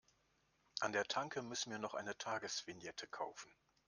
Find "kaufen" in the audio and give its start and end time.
3.05-3.53